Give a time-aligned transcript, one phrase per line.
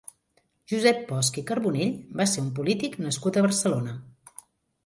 [0.71, 3.95] Josep Bosch i Carbonell va ser un polític nascut a Barcelona.